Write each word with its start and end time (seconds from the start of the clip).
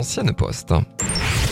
Ancienne 0.00 0.32
poste. 0.32 0.72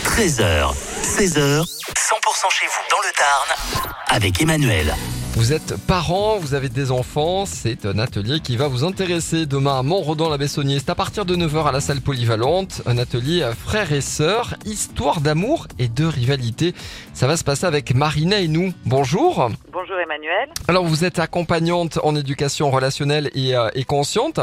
13h, 0.05 0.73
16h, 1.03 1.65
100% 1.65 2.51
chez 2.51 2.67
vous 2.67 2.85
dans 2.93 3.01
le 3.01 3.13
Tarn 3.13 3.89
avec 4.07 4.41
Emmanuel. 4.41 4.95
Vous 5.37 5.53
êtes 5.53 5.77
parent, 5.87 6.39
vous 6.39 6.55
avez 6.55 6.71
des 6.71 6.91
enfants, 6.91 7.45
c'est 7.45 7.85
un 7.85 7.99
atelier 7.99 8.41
qui 8.41 8.57
va 8.57 8.69
vous 8.69 8.85
intéresser 8.85 9.45
demain 9.45 9.79
à 9.79 9.83
Montredon-la-Bessonnier. 9.83 10.79
C'est 10.79 10.89
à 10.89 10.95
partir 10.95 11.27
de 11.27 11.37
9h 11.37 11.69
à 11.69 11.73
la 11.73 11.83
salle 11.83 12.01
polyvalente, 12.01 12.81
un 12.87 12.97
atelier 12.97 13.47
frères 13.55 13.93
et 13.93 14.01
sœurs, 14.01 14.55
histoire 14.65 15.21
d'amour 15.21 15.69
et 15.79 15.89
de 15.89 16.07
rivalité. 16.07 16.75
Ça 17.13 17.27
va 17.27 17.37
se 17.37 17.45
passer 17.45 17.67
avec 17.67 17.95
Marina 17.95 18.41
et 18.41 18.49
nous. 18.49 18.73
Bonjour. 18.87 19.51
Bonjour 19.73 19.97
Emmanuel. 20.03 20.49
Alors 20.69 20.87
vous 20.87 21.05
êtes 21.05 21.19
accompagnante 21.19 21.99
en 22.03 22.17
éducation 22.17 22.71
relationnelle 22.71 23.31
et, 23.35 23.55
euh, 23.55 23.69
et 23.75 23.85
consciente. 23.85 24.41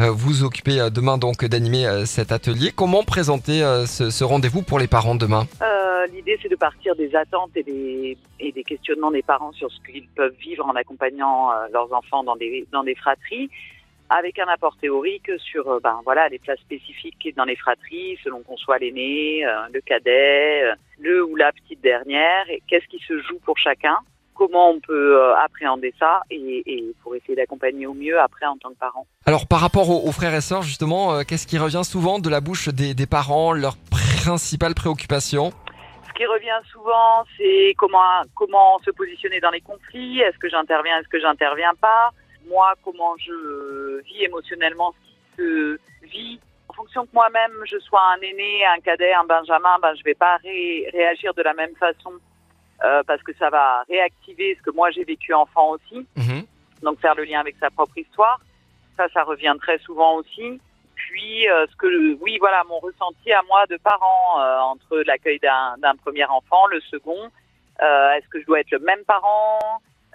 Euh, 0.00 0.12
vous 0.12 0.44
occupez 0.44 0.78
euh, 0.80 0.90
demain 0.90 1.18
donc 1.18 1.44
d'animer 1.44 1.86
euh, 1.86 2.06
cet 2.06 2.30
atelier. 2.30 2.70
Comment 2.74 3.02
présenter 3.02 3.64
euh, 3.64 3.84
ce, 3.86 4.10
ce 4.10 4.22
rendez-vous 4.22 4.62
pour 4.62 4.78
les 4.78 4.86
parents 4.86 5.16
demain? 5.16 5.48
Euh, 5.60 5.66
L'idée, 6.12 6.38
c'est 6.42 6.48
de 6.48 6.56
partir 6.56 6.94
des 6.94 7.14
attentes 7.14 7.56
et 7.56 7.62
des, 7.62 8.16
et 8.38 8.52
des 8.52 8.64
questionnements 8.64 9.10
des 9.10 9.22
parents 9.22 9.52
sur 9.52 9.70
ce 9.70 9.80
qu'ils 9.80 10.08
peuvent 10.08 10.34
vivre 10.38 10.66
en 10.66 10.74
accompagnant 10.74 11.50
euh, 11.50 11.66
leurs 11.72 11.92
enfants 11.92 12.22
dans 12.22 12.36
des, 12.36 12.66
dans 12.72 12.84
des 12.84 12.94
fratries, 12.94 13.50
avec 14.08 14.38
un 14.38 14.46
apport 14.46 14.76
théorique 14.76 15.30
sur 15.38 15.68
euh, 15.68 15.80
ben, 15.82 16.00
voilà, 16.04 16.28
les 16.28 16.38
places 16.38 16.60
spécifiques 16.60 17.34
dans 17.36 17.44
les 17.44 17.56
fratries, 17.56 18.18
selon 18.22 18.42
qu'on 18.42 18.56
soit 18.56 18.78
l'aîné, 18.78 19.44
euh, 19.44 19.66
le 19.72 19.80
cadet, 19.80 20.64
le 21.00 21.24
ou 21.24 21.34
la 21.34 21.52
petite 21.52 21.80
dernière, 21.80 22.48
et 22.50 22.62
qu'est-ce 22.68 22.86
qui 22.86 23.02
se 23.06 23.20
joue 23.22 23.38
pour 23.44 23.58
chacun, 23.58 23.96
comment 24.34 24.70
on 24.70 24.80
peut 24.80 25.32
appréhender 25.34 25.94
ça, 25.98 26.20
et, 26.30 26.84
pour 27.02 27.16
essayer 27.16 27.34
d'accompagner 27.34 27.86
au 27.86 27.94
mieux 27.94 28.20
après 28.20 28.46
en 28.46 28.56
tant 28.58 28.70
que 28.70 28.78
parent. 28.78 29.06
Alors 29.24 29.46
par 29.46 29.60
rapport 29.60 29.88
aux, 29.88 30.06
aux 30.06 30.12
frères 30.12 30.34
et 30.34 30.42
sœurs 30.42 30.62
justement, 30.62 31.24
qu'est-ce 31.24 31.46
qui 31.46 31.58
revient 31.58 31.84
souvent 31.84 32.18
de 32.18 32.28
la 32.28 32.42
bouche 32.42 32.68
des, 32.68 32.92
des 32.92 33.06
parents, 33.06 33.54
préoccupations 34.74 35.50
Ce 35.50 35.54
qui 35.64 35.65
revient 36.46 36.66
souvent, 36.70 37.24
c'est 37.36 37.74
comment 37.76 38.22
comment 38.34 38.78
se 38.80 38.90
positionner 38.90 39.40
dans 39.40 39.50
les 39.50 39.60
conflits. 39.60 40.20
Est-ce 40.20 40.38
que 40.38 40.48
j'interviens, 40.48 40.98
est-ce 41.00 41.08
que 41.08 41.20
j'interviens 41.20 41.74
pas? 41.80 42.10
Moi, 42.48 42.74
comment 42.84 43.16
je 43.18 44.00
vis 44.02 44.24
émotionnellement 44.24 44.92
ce 44.92 45.06
qui 45.06 45.36
se 45.36 45.78
vit. 46.06 46.40
En 46.68 46.72
fonction 46.74 47.04
que 47.06 47.10
moi-même, 47.12 47.52
je 47.64 47.78
sois 47.78 48.02
un 48.16 48.20
aîné, 48.20 48.64
un 48.66 48.80
cadet, 48.80 49.12
un 49.14 49.24
benjamin, 49.24 49.78
ben 49.80 49.94
je 49.94 50.02
vais 50.04 50.14
pas 50.14 50.36
ré- 50.38 50.88
réagir 50.92 51.32
de 51.34 51.42
la 51.42 51.54
même 51.54 51.74
façon 51.76 52.12
euh, 52.84 53.02
parce 53.06 53.22
que 53.22 53.32
ça 53.34 53.50
va 53.50 53.82
réactiver 53.88 54.56
ce 54.58 54.62
que 54.62 54.70
moi 54.70 54.90
j'ai 54.90 55.04
vécu 55.04 55.32
enfant 55.34 55.70
aussi. 55.70 56.06
Mhm. 56.16 56.44
Donc 56.82 57.00
faire 57.00 57.14
le 57.14 57.24
lien 57.24 57.40
avec 57.40 57.56
sa 57.58 57.70
propre 57.70 57.96
histoire, 57.98 58.38
ça, 58.96 59.08
ça 59.12 59.22
revient 59.24 59.56
très 59.60 59.78
souvent 59.78 60.16
aussi. 60.16 60.60
Euh, 61.48 61.66
ce 61.70 61.76
que, 61.76 62.14
oui, 62.20 62.38
voilà, 62.38 62.64
mon 62.64 62.78
ressenti 62.78 63.32
à 63.32 63.42
moi 63.42 63.66
de 63.66 63.76
parent 63.76 64.40
euh, 64.40 64.58
entre 64.60 65.02
l'accueil 65.06 65.38
d'un 65.38 65.94
premier 66.04 66.24
enfant, 66.24 66.66
le 66.66 66.80
second. 66.80 67.30
Euh, 67.82 68.12
est-ce 68.12 68.28
que 68.28 68.40
je 68.40 68.46
dois 68.46 68.60
être 68.60 68.70
le 68.70 68.78
même 68.80 69.04
parent 69.04 69.58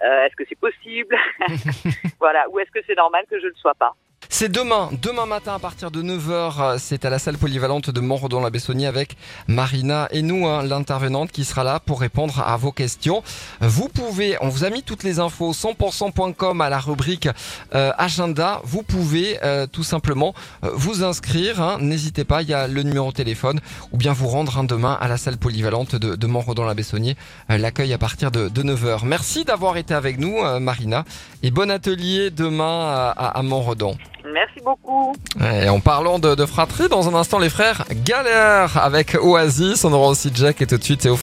Est-ce 0.00 0.34
que 0.36 0.44
c'est 0.48 0.58
possible? 0.58 1.16
Voilà. 2.18 2.48
Ou 2.50 2.60
est-ce 2.60 2.70
que 2.70 2.78
c'est 2.86 2.94
normal 2.96 3.24
que 3.28 3.38
je 3.40 3.46
ne 3.46 3.50
le 3.50 3.56
sois 3.56 3.74
pas? 3.74 3.94
C'est 4.42 4.50
demain, 4.50 4.90
demain 5.00 5.24
matin 5.24 5.54
à 5.54 5.60
partir 5.60 5.92
de 5.92 6.02
9h, 6.02 6.76
c'est 6.78 7.04
à 7.04 7.10
la 7.10 7.20
salle 7.20 7.38
polyvalente 7.38 7.90
de 7.90 8.00
Montredon-la-Bessonnier 8.00 8.88
avec 8.88 9.16
Marina 9.46 10.08
et 10.10 10.20
nous, 10.20 10.48
hein, 10.48 10.64
l'intervenante 10.64 11.30
qui 11.30 11.44
sera 11.44 11.62
là 11.62 11.78
pour 11.78 12.00
répondre 12.00 12.40
à 12.44 12.56
vos 12.56 12.72
questions. 12.72 13.22
Vous 13.60 13.88
pouvez, 13.88 14.36
on 14.40 14.48
vous 14.48 14.64
a 14.64 14.70
mis 14.70 14.82
toutes 14.82 15.04
les 15.04 15.20
infos 15.20 15.52
100%.com 15.52 16.60
à 16.60 16.70
la 16.70 16.80
rubrique 16.80 17.28
euh, 17.76 17.92
agenda. 17.98 18.60
Vous 18.64 18.82
pouvez 18.82 19.38
euh, 19.44 19.68
tout 19.68 19.84
simplement 19.84 20.34
euh, 20.64 20.70
vous 20.74 21.04
inscrire, 21.04 21.62
hein, 21.62 21.78
n'hésitez 21.80 22.24
pas, 22.24 22.42
il 22.42 22.48
y 22.48 22.54
a 22.54 22.66
le 22.66 22.82
numéro 22.82 23.10
de 23.10 23.16
téléphone 23.16 23.60
ou 23.92 23.96
bien 23.96 24.12
vous 24.12 24.26
rendre 24.26 24.58
hein, 24.58 24.64
demain 24.64 24.98
à 25.00 25.06
la 25.06 25.18
salle 25.18 25.36
polyvalente 25.36 25.94
de, 25.94 26.16
de 26.16 26.26
Montredon-la-Bessonnier. 26.26 27.16
L'accueil 27.48 27.92
à 27.92 27.98
partir 27.98 28.32
de, 28.32 28.48
de 28.48 28.62
9h. 28.64 29.04
Merci 29.04 29.44
d'avoir 29.44 29.76
été 29.76 29.94
avec 29.94 30.18
nous, 30.18 30.38
Marina, 30.58 31.04
et 31.44 31.52
bon 31.52 31.70
atelier 31.70 32.30
demain 32.30 32.88
à, 32.88 33.10
à, 33.10 33.38
à 33.38 33.42
Montredon. 33.42 33.96
Merci 34.32 34.60
beaucoup. 34.64 35.14
Et 35.62 35.68
en 35.68 35.80
parlant 35.80 36.18
de, 36.18 36.34
de 36.34 36.46
fratrie, 36.46 36.88
dans 36.88 37.08
un 37.08 37.14
instant, 37.14 37.38
les 37.38 37.50
frères 37.50 37.84
galèrent 38.04 38.76
avec 38.78 39.16
Oasis. 39.20 39.84
On 39.84 39.92
aura 39.92 40.08
aussi 40.08 40.30
Jack 40.34 40.62
et 40.62 40.66
tout 40.66 40.76
de 40.78 40.84
suite 40.84 41.00
Théo 41.00 41.16